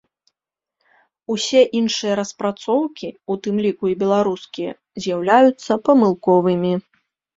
[1.33, 4.71] Усе іншыя распрацоўкі, у тым ліку і беларускія,
[5.07, 6.73] з'яўляюцца памылковымі.